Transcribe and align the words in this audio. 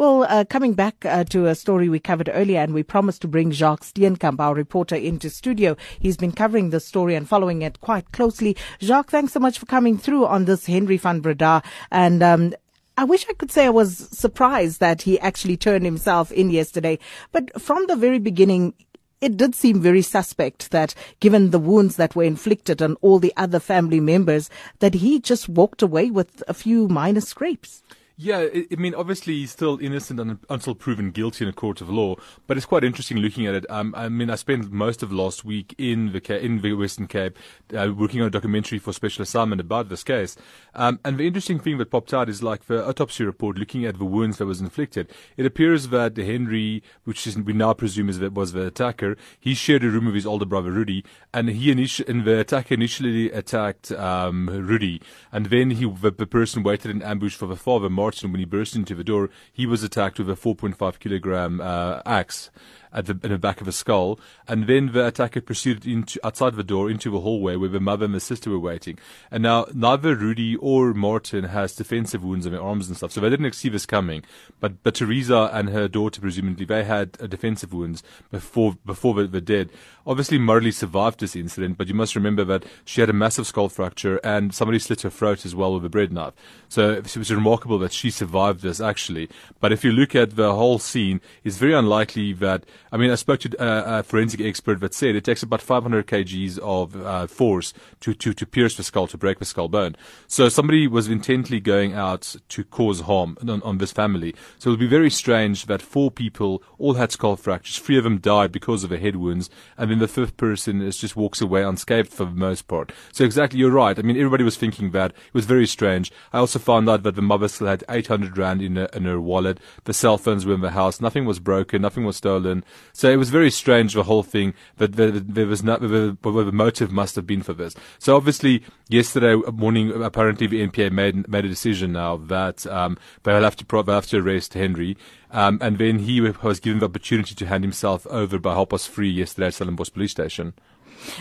Well, 0.00 0.22
uh, 0.22 0.46
coming 0.46 0.72
back 0.72 1.04
uh, 1.04 1.24
to 1.24 1.44
a 1.44 1.54
story 1.54 1.90
we 1.90 2.00
covered 2.00 2.30
earlier, 2.32 2.60
and 2.60 2.72
we 2.72 2.82
promised 2.82 3.20
to 3.20 3.28
bring 3.28 3.50
Jacques 3.50 3.84
Steenkamp, 3.84 4.40
our 4.40 4.54
reporter, 4.54 4.96
into 4.96 5.28
studio. 5.28 5.76
He's 5.98 6.16
been 6.16 6.32
covering 6.32 6.70
the 6.70 6.80
story 6.80 7.14
and 7.14 7.28
following 7.28 7.60
it 7.60 7.82
quite 7.82 8.10
closely. 8.10 8.56
Jacques, 8.80 9.10
thanks 9.10 9.34
so 9.34 9.40
much 9.40 9.58
for 9.58 9.66
coming 9.66 9.98
through 9.98 10.24
on 10.24 10.46
this 10.46 10.64
Henri 10.64 10.96
van 10.96 11.20
Breda. 11.20 11.62
And 11.90 12.22
um, 12.22 12.54
I 12.96 13.04
wish 13.04 13.26
I 13.28 13.34
could 13.34 13.52
say 13.52 13.66
I 13.66 13.68
was 13.68 14.08
surprised 14.10 14.80
that 14.80 15.02
he 15.02 15.20
actually 15.20 15.58
turned 15.58 15.84
himself 15.84 16.32
in 16.32 16.48
yesterday. 16.48 16.98
But 17.30 17.60
from 17.60 17.86
the 17.86 17.94
very 17.94 18.18
beginning, 18.18 18.72
it 19.20 19.36
did 19.36 19.54
seem 19.54 19.82
very 19.82 20.00
suspect 20.00 20.70
that 20.70 20.94
given 21.20 21.50
the 21.50 21.58
wounds 21.58 21.96
that 21.96 22.16
were 22.16 22.24
inflicted 22.24 22.80
on 22.80 22.94
all 23.02 23.18
the 23.18 23.34
other 23.36 23.60
family 23.60 24.00
members, 24.00 24.48
that 24.78 24.94
he 24.94 25.20
just 25.20 25.50
walked 25.50 25.82
away 25.82 26.10
with 26.10 26.42
a 26.48 26.54
few 26.54 26.88
minor 26.88 27.20
scrapes. 27.20 27.82
Yeah, 28.22 28.48
I 28.52 28.76
mean, 28.76 28.94
obviously 28.94 29.32
he's 29.32 29.50
still 29.50 29.78
innocent 29.80 30.20
until 30.50 30.74
proven 30.74 31.10
guilty 31.10 31.42
in 31.42 31.48
a 31.48 31.54
court 31.54 31.80
of 31.80 31.88
law. 31.88 32.16
But 32.46 32.58
it's 32.58 32.66
quite 32.66 32.84
interesting 32.84 33.16
looking 33.16 33.46
at 33.46 33.54
it. 33.54 33.64
Um, 33.70 33.94
I 33.96 34.10
mean, 34.10 34.28
I 34.28 34.34
spent 34.34 34.70
most 34.70 35.02
of 35.02 35.10
last 35.10 35.42
week 35.42 35.74
in 35.78 36.12
the 36.12 36.44
in 36.44 36.60
the 36.60 36.74
Western 36.74 37.06
Cape, 37.06 37.38
uh, 37.74 37.94
working 37.96 38.20
on 38.20 38.26
a 38.26 38.30
documentary 38.30 38.78
for 38.78 38.92
Special 38.92 39.22
Assignment 39.22 39.58
about 39.58 39.88
this 39.88 40.04
case. 40.04 40.36
Um, 40.74 41.00
and 41.02 41.16
the 41.16 41.26
interesting 41.26 41.58
thing 41.60 41.78
that 41.78 41.90
popped 41.90 42.12
out 42.12 42.28
is 42.28 42.42
like 42.42 42.66
the 42.66 42.86
autopsy 42.86 43.24
report, 43.24 43.56
looking 43.56 43.86
at 43.86 43.98
the 43.98 44.04
wounds 44.04 44.36
that 44.36 44.44
was 44.44 44.60
inflicted. 44.60 45.10
It 45.38 45.46
appears 45.46 45.88
that 45.88 46.18
Henri, 46.18 46.82
which 47.04 47.26
is, 47.26 47.38
we 47.38 47.54
now 47.54 47.72
presume 47.72 48.10
is 48.10 48.18
that 48.18 48.34
was 48.34 48.52
the 48.52 48.66
attacker, 48.66 49.16
he 49.38 49.54
shared 49.54 49.82
a 49.82 49.88
room 49.88 50.04
with 50.04 50.14
his 50.14 50.26
older 50.26 50.44
brother 50.44 50.72
Rudi, 50.72 51.06
and 51.32 51.48
he 51.48 51.72
and 51.72 52.24
the 52.26 52.40
attacker 52.40 52.74
initially 52.74 53.32
attacked 53.32 53.90
um, 53.92 54.46
Rudi, 54.46 55.00
and 55.32 55.46
then 55.46 55.70
he 55.70 55.90
the, 55.90 56.10
the 56.10 56.26
person 56.26 56.62
waited 56.62 56.90
in 56.90 57.00
ambush 57.00 57.34
for 57.34 57.46
the 57.46 57.56
father. 57.56 57.88
Mark 57.88 58.09
when 58.32 58.38
he 58.38 58.44
burst 58.44 58.74
into 58.76 58.94
the 58.94 59.04
door, 59.04 59.30
he 59.52 59.66
was 59.66 59.82
attacked 59.82 60.18
with 60.18 60.28
a 60.30 60.34
4.5 60.34 60.98
kilogram 60.98 61.60
uh, 61.60 62.02
axe 62.04 62.50
at 62.92 63.06
the, 63.06 63.18
in 63.22 63.30
the 63.30 63.38
back 63.38 63.60
of 63.60 63.66
his 63.66 63.76
skull. 63.76 64.18
And 64.48 64.66
then 64.66 64.92
the 64.92 65.06
attacker 65.06 65.40
proceeded 65.40 65.86
into 65.86 66.24
outside 66.24 66.54
the 66.54 66.64
door 66.64 66.90
into 66.90 67.10
the 67.10 67.20
hallway 67.20 67.56
where 67.56 67.68
the 67.68 67.80
mother 67.80 68.04
and 68.04 68.14
the 68.14 68.20
sister 68.20 68.50
were 68.50 68.58
waiting. 68.58 68.98
And 69.30 69.42
now 69.42 69.66
neither 69.74 70.14
Rudi 70.14 70.56
or 70.56 70.92
Martin 70.94 71.44
has 71.44 71.74
defensive 71.74 72.24
wounds 72.24 72.46
on 72.46 72.52
their 72.52 72.62
arms 72.62 72.88
and 72.88 72.96
stuff, 72.96 73.12
so 73.12 73.20
they 73.20 73.30
didn't 73.30 73.52
see 73.54 73.68
this 73.68 73.86
coming. 73.86 74.22
But 74.60 74.82
but 74.82 74.94
Teresa 74.94 75.50
and 75.52 75.70
her 75.70 75.88
daughter 75.88 76.20
presumably 76.20 76.64
they 76.64 76.84
had 76.84 77.16
uh, 77.20 77.26
defensive 77.26 77.72
wounds 77.72 78.02
before 78.30 78.76
before 78.84 79.14
the, 79.14 79.26
the 79.26 79.40
dead. 79.40 79.70
Obviously, 80.06 80.38
Marli 80.38 80.72
survived 80.72 81.20
this 81.20 81.36
incident, 81.36 81.76
but 81.76 81.86
you 81.86 81.94
must 81.94 82.16
remember 82.16 82.42
that 82.44 82.64
she 82.84 83.00
had 83.00 83.10
a 83.10 83.12
massive 83.12 83.46
skull 83.46 83.68
fracture 83.68 84.18
and 84.24 84.54
somebody 84.54 84.78
slit 84.78 85.02
her 85.02 85.10
throat 85.10 85.44
as 85.44 85.54
well 85.54 85.74
with 85.74 85.84
a 85.84 85.90
bread 85.90 86.12
knife. 86.12 86.32
So 86.68 86.92
it 86.92 87.16
was 87.16 87.32
remarkable 87.32 87.78
that 87.80 87.92
she 87.92 88.10
survived 88.10 88.62
this 88.62 88.80
actually. 88.80 89.28
But 89.60 89.72
if 89.72 89.84
you 89.84 89.92
look 89.92 90.14
at 90.14 90.36
the 90.36 90.54
whole 90.54 90.78
scene, 90.78 91.20
it's 91.44 91.58
very 91.58 91.74
unlikely 91.74 92.32
that 92.34 92.64
I 92.92 92.96
mean, 92.96 93.10
I 93.10 93.14
spoke 93.14 93.40
to 93.40 93.56
uh, 93.58 94.00
a 94.00 94.02
forensic 94.02 94.40
expert 94.40 94.80
that 94.80 94.94
said 94.94 95.14
it 95.14 95.24
takes 95.24 95.42
about 95.42 95.62
500 95.62 96.06
kgs 96.06 96.58
of 96.58 96.96
uh, 96.96 97.26
force 97.26 97.72
to, 98.00 98.14
to, 98.14 98.32
to 98.34 98.46
pierce 98.46 98.76
the 98.76 98.82
skull, 98.82 99.06
to 99.08 99.18
break 99.18 99.38
the 99.38 99.44
skull 99.44 99.68
bone. 99.68 99.96
So 100.26 100.48
somebody 100.48 100.86
was 100.86 101.08
intently 101.08 101.60
going 101.60 101.94
out 101.94 102.36
to 102.48 102.64
cause 102.64 103.00
harm 103.00 103.38
on, 103.40 103.62
on 103.62 103.78
this 103.78 103.92
family. 103.92 104.34
So 104.58 104.70
it 104.70 104.72
would 104.72 104.80
be 104.80 104.86
very 104.86 105.10
strange 105.10 105.66
that 105.66 105.82
four 105.82 106.10
people 106.10 106.62
all 106.78 106.94
had 106.94 107.12
skull 107.12 107.36
fractures, 107.36 107.78
three 107.78 107.98
of 107.98 108.04
them 108.04 108.18
died 108.18 108.52
because 108.52 108.84
of 108.84 108.90
the 108.90 108.98
head 108.98 109.16
wounds, 109.16 109.50
and 109.76 109.90
then 109.90 109.98
the 109.98 110.08
fifth 110.08 110.36
person 110.36 110.82
is 110.82 110.98
just 110.98 111.16
walks 111.16 111.40
away 111.40 111.62
unscathed 111.62 112.12
for 112.12 112.24
the 112.24 112.30
most 112.30 112.66
part. 112.66 112.92
So 113.12 113.24
exactly, 113.24 113.58
you're 113.58 113.70
right. 113.70 113.98
I 113.98 114.02
mean, 114.02 114.16
everybody 114.16 114.44
was 114.44 114.56
thinking 114.56 114.90
that. 114.90 115.12
It 115.12 115.34
was 115.34 115.46
very 115.46 115.66
strange. 115.66 116.12
I 116.32 116.38
also 116.38 116.58
found 116.58 116.88
out 116.88 117.02
that 117.04 117.14
the 117.14 117.22
mother 117.22 117.48
still 117.48 117.66
had 117.66 117.84
800 117.88 118.36
rand 118.36 118.62
in 118.62 118.76
her, 118.76 118.88
in 118.92 119.04
her 119.04 119.20
wallet. 119.20 119.58
The 119.84 119.94
cell 119.94 120.18
phones 120.18 120.44
were 120.44 120.54
in 120.54 120.60
the 120.60 120.70
house. 120.70 121.00
Nothing 121.00 121.24
was 121.24 121.38
broken. 121.38 121.82
Nothing 121.82 122.04
was 122.04 122.16
stolen. 122.16 122.64
So 122.92 123.10
it 123.10 123.16
was 123.16 123.30
very 123.30 123.50
strange, 123.50 123.94
the 123.94 124.02
whole 124.02 124.22
thing, 124.22 124.54
that 124.78 124.92
there, 124.92 125.46
was 125.46 125.62
not, 125.62 125.80
what 125.80 125.90
the 126.22 126.52
motive 126.52 126.90
must 126.90 127.16
have 127.16 127.26
been 127.26 127.42
for 127.42 127.52
this. 127.52 127.74
So 127.98 128.16
obviously, 128.16 128.62
yesterday 128.88 129.34
morning, 129.52 130.02
apparently 130.02 130.46
the 130.46 130.66
NPA 130.66 130.92
made, 130.92 131.28
made 131.28 131.44
a 131.44 131.48
decision 131.48 131.92
now 131.92 132.16
that, 132.16 132.66
um, 132.66 132.98
they'll 133.22 133.42
have 133.42 133.56
to, 133.56 133.64
they'll 133.64 133.94
have 133.94 134.06
to 134.08 134.18
arrest 134.18 134.54
Henri. 134.54 134.96
Um, 135.30 135.58
and 135.60 135.78
then 135.78 136.00
he 136.00 136.20
was 136.20 136.60
given 136.60 136.80
the 136.80 136.86
opportunity 136.86 137.34
to 137.34 137.46
hand 137.46 137.64
himself 137.64 138.06
over 138.08 138.38
by 138.38 138.54
half 138.54 138.70
past 138.70 138.90
three 138.90 139.10
yesterday 139.10 139.48
at 139.48 139.54
Stellenbosch 139.54 139.92
police 139.92 140.10
station. 140.10 140.54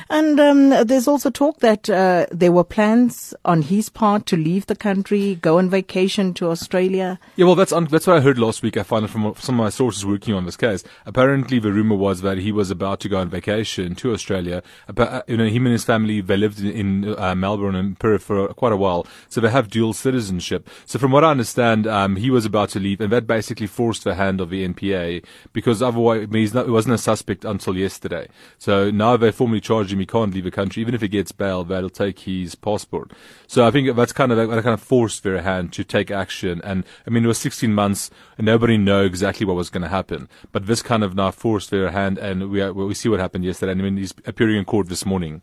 And 0.10 0.40
um, 0.40 0.70
there's 0.88 1.08
also 1.08 1.30
talk 1.30 1.60
that 1.60 1.90
uh, 1.90 2.26
there 2.32 2.52
were 2.52 2.64
plans 2.64 3.34
on 3.46 3.62
his 3.62 3.90
part 3.90 4.26
to 4.28 4.38
leave 4.38 4.66
the 4.66 4.76
country, 4.76 5.36
go 5.36 5.58
on 5.58 5.70
vacation 5.70 6.34
to 6.36 6.50
Australia. 6.50 7.20
Yeah, 7.36 7.46
well, 7.46 7.56
that's 7.56 7.72
un- 7.72 7.86
that's 7.86 8.08
what 8.08 8.18
I 8.18 8.22
heard 8.22 8.38
last 8.38 8.62
week. 8.62 8.78
I 8.78 8.84
found 8.84 9.06
it 9.06 9.10
from 9.10 9.34
some 9.38 9.60
of 9.60 9.64
my 9.64 9.70
sources 9.70 10.06
working 10.06 10.34
on 10.34 10.46
this 10.46 10.58
case. 10.58 10.84
Apparently, 11.06 11.60
the 11.60 11.72
rumor 11.72 11.96
was 11.96 12.22
that 12.22 12.38
he 12.38 12.52
was 12.52 12.72
about 12.72 13.00
to 13.02 13.10
go 13.10 13.20
on 13.20 13.30
vacation 13.30 13.96
to 13.96 14.14
Australia. 14.14 14.62
But, 14.94 15.10
uh, 15.10 15.24
you 15.28 15.38
know, 15.38 15.48
him 15.48 15.66
and 15.66 15.74
his 15.74 15.84
family 15.84 16.22
they 16.22 16.38
lived 16.38 16.60
in, 16.60 17.16
uh, 17.18 17.36
Melbourne 17.36 17.76
and 17.76 17.98
Perth 17.98 18.24
for 18.24 18.48
quite 18.50 18.74
a 18.74 18.78
while, 18.78 19.08
so 19.30 19.42
they 19.42 19.50
have 19.50 19.70
dual 19.70 19.94
citizenship. 19.94 20.70
So, 20.86 21.00
from 21.00 21.12
what 21.12 21.24
I 21.24 21.32
understand, 21.32 21.88
um, 21.88 22.16
he 22.16 22.30
was 22.30 22.46
about 22.46 22.70
to 22.70 22.80
leave, 22.80 23.02
and 23.02 23.12
that 23.12 23.28
basically 23.28 23.68
forced 23.68 24.04
the 24.04 24.16
hand 24.16 24.42
of 24.42 24.50
the 24.50 24.68
NPA 24.68 25.24
because 25.54 25.82
otherwise, 25.82 26.24
I 26.24 26.26
mean, 26.28 26.50
not, 26.54 26.66
he 26.66 26.72
wasn't 26.72 26.96
a 26.96 26.98
suspect 26.98 27.46
until 27.46 27.76
yesterday. 27.78 28.28
So 28.58 28.92
now 28.92 29.18
they 29.18 29.32
formally 29.32 29.59
charge 29.62 29.92
him, 29.92 30.00
he 30.00 30.06
can't 30.06 30.34
leave 30.34 30.44
the 30.44 30.52
country. 30.52 30.82
Even 30.82 30.94
if 30.94 31.02
he 31.02 31.08
gets 31.08 31.32
bail, 31.32 31.64
they'll 31.64 31.90
take 31.90 32.20
his 32.20 32.56
passport. 32.56 33.12
So 33.48 33.66
I 33.66 33.72
think 33.72 33.96
that's 33.96 34.14
kind 34.14 34.32
of 34.32 34.38
that 34.38 34.64
kind 34.64 34.74
of 34.74 34.82
forced 34.82 35.24
their 35.24 35.42
hand 35.42 35.74
to 35.74 35.84
take 35.84 36.12
action. 36.12 36.62
And 36.64 36.84
I 37.06 37.10
mean, 37.10 37.24
it 37.24 37.28
was 37.28 37.38
16 37.40 37.74
months, 37.74 38.10
and 38.38 38.46
nobody 38.46 38.78
knew 38.78 39.04
exactly 39.04 39.46
what 39.46 39.56
was 39.56 39.70
going 39.70 39.84
to 39.84 39.90
happen. 39.90 40.30
But 40.52 40.66
this 40.66 40.82
kind 40.82 41.04
of 41.04 41.16
now 41.16 41.32
forced 41.32 41.70
their 41.70 41.92
hand, 41.92 42.18
and 42.18 42.50
we 42.50 42.70
we 42.72 42.94
see 42.94 43.10
what 43.10 43.20
happened 43.20 43.46
yesterday. 43.46 43.74
And 43.74 43.82
I 43.82 43.84
mean, 43.84 43.98
he's 43.98 44.14
appearing 44.26 44.58
in 44.58 44.66
court 44.66 44.90
this 44.90 45.06
morning. 45.06 45.42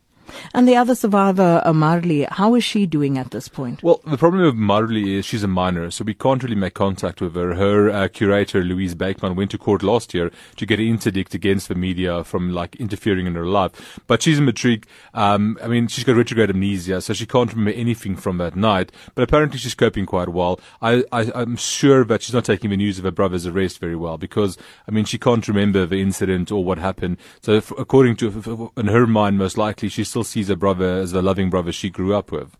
And 0.55 0.69
the 0.69 0.77
other 0.77 0.95
survivor, 0.95 1.63
uh, 1.65 1.73
Marli, 1.73 2.27
how 2.31 2.55
is 2.55 2.65
she 2.65 2.87
doing 2.87 3.19
at 3.19 3.31
this 3.31 3.49
point? 3.49 3.83
Well, 3.83 4.01
the 4.07 4.19
problem 4.19 4.43
with 4.43 4.55
Marli 4.55 5.17
is 5.17 5.27
she's 5.27 5.43
a 5.43 5.49
minor, 5.49 5.91
so 5.91 6.05
we 6.05 6.15
can't 6.15 6.43
really 6.43 6.57
make 6.57 6.75
contact 6.75 7.21
with 7.21 7.35
her. 7.35 7.55
Her 7.55 7.91
uh, 7.91 8.09
curator, 8.09 8.63
Louise 8.63 8.95
Buikman, 8.95 9.37
went 9.37 9.51
to 9.53 9.59
court 9.59 9.83
last 9.83 10.15
year 10.15 10.31
to 10.57 10.67
get 10.67 10.81
an 10.81 10.87
interdict 10.87 11.35
against 11.35 11.69
the 11.69 11.75
media 11.75 12.25
from 12.25 12.53
like 12.53 12.77
interfering 12.77 13.27
in 13.27 13.35
her 13.35 13.47
life. 13.47 14.01
But 14.07 14.23
she's 14.23 14.39
a 14.39 14.43
matric. 14.43 14.87
Um, 15.15 15.59
I 15.63 15.69
mean, 15.69 15.89
she's 15.89 16.05
got 16.05 16.17
retrograde 16.17 16.51
amnesia, 16.51 17.01
so 17.01 17.13
she 17.13 17.27
can't 17.27 17.51
remember 17.53 17.79
anything 17.79 18.17
from 18.17 18.39
that 18.39 18.57
night. 18.57 18.93
But 19.15 19.23
apparently, 19.23 19.59
she's 19.59 19.75
coping 19.75 20.07
quite 20.07 20.29
well. 20.29 20.61
I, 20.83 21.05
I'm 21.13 21.57
sure 21.57 22.05
that 22.05 22.23
she's 22.23 22.35
not 22.35 22.45
taking 22.45 22.71
the 22.71 22.77
news 22.77 22.99
of 22.99 23.05
her 23.05 23.11
brother's 23.11 23.47
arrest 23.47 23.79
very 23.79 23.97
well 23.97 24.19
because 24.19 24.59
I 24.89 24.91
mean, 24.91 25.05
she 25.05 25.19
can't 25.19 25.47
remember 25.49 25.87
the 25.87 26.01
incident 26.01 26.51
or 26.51 26.65
what 26.65 26.79
happened. 26.79 27.19
So, 27.41 27.53
if, 27.53 27.71
according 27.73 28.17
to 28.17 28.73
in 28.77 28.87
her 28.87 29.07
mind, 29.07 29.39
most 29.39 29.59
likely 29.59 29.89
she's 29.89 30.09
still 30.17 30.25
sees 30.25 30.49
her 30.49 30.57
brother 30.57 30.97
as 30.97 31.13
the 31.13 31.21
loving 31.21 31.51
brother 31.51 31.71
she 31.71 31.91
grew 31.91 32.15
up 32.15 32.33
with. 32.33 32.57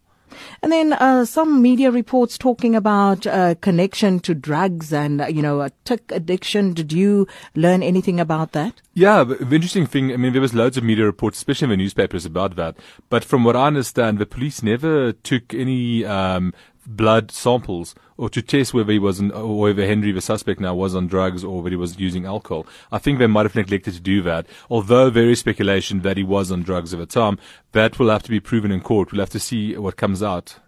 And 0.63 0.71
then 0.71 0.93
uh, 0.93 1.25
some 1.25 1.63
media 1.63 1.91
reports 1.91 2.37
talking 2.37 2.75
about 2.75 3.27
uh, 3.27 3.55
connection 3.63 4.21
to 4.21 4.35
drugs 4.35 4.93
and 4.93 5.23
uh, 5.23 5.27
you 5.29 5.41
know 5.41 5.63
a 5.63 5.71
tik 5.87 6.13
addiction. 6.13 6.75
Did 6.75 6.93
you 6.93 7.27
learn 7.55 7.83
anything 7.83 8.21
about 8.21 8.53
that? 8.53 8.83
Yeah, 8.93 9.25
the 9.25 9.55
interesting 9.55 9.87
thing. 9.87 10.13
I 10.13 10.19
mean, 10.19 10.35
there 10.35 10.43
was 10.43 10.53
loads 10.53 10.77
of 10.77 10.85
media 10.85 11.07
reports, 11.07 11.39
especially 11.39 11.67
in 11.67 11.71
the 11.71 11.77
newspapers, 11.79 12.27
about 12.27 12.57
that. 12.57 12.77
But 13.09 13.25
from 13.25 13.45
what 13.45 13.57
I 13.57 13.69
understand, 13.69 14.19
the 14.19 14.27
police 14.27 14.63
never 14.63 15.13
took 15.13 15.55
any 15.55 16.05
um, 16.05 16.53
blood 16.87 17.31
samples 17.31 17.95
or 18.17 18.31
to 18.31 18.41
test 18.41 18.73
whether 18.73 18.93
he 18.93 18.99
was, 18.99 19.21
or 19.21 19.61
whether 19.61 19.85
Henri, 19.85 20.13
the 20.13 20.21
suspect 20.21 20.61
now, 20.61 20.75
was 20.75 20.95
on 20.95 21.07
drugs 21.07 21.45
or 21.45 21.57
whether 21.57 21.71
he 21.71 21.77
was 21.77 21.99
using 21.99 22.25
alcohol. 22.25 22.67
I 22.91 22.99
think 22.99 23.19
they 23.19 23.27
might 23.27 23.45
have 23.45 23.55
neglected 23.55 23.95
to 23.95 24.01
do 24.01 24.23
that. 24.23 24.47
Although 24.71 25.11
there 25.11 25.29
is 25.29 25.41
speculation 25.41 26.03
that 26.03 26.17
he 26.17 26.23
was 26.23 26.51
on 26.51 26.63
drugs 26.63 26.95
at 26.95 26.99
the 26.99 27.07
time, 27.07 27.39
that 27.73 27.99
will 27.99 28.09
have 28.09 28.23
to 28.23 28.31
be 28.31 28.41
proven 28.41 28.73
in 28.73 28.81
court. 28.81 29.13
We'll 29.13 29.21
have 29.21 29.31
to 29.31 29.41
see 29.41 29.77
what 29.77 29.97
comes 29.97 30.23
out. 30.23 30.59